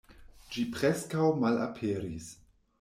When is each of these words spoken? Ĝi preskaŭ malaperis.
Ĝi 0.55 0.63
preskaŭ 0.77 1.27
malaperis. 1.45 2.35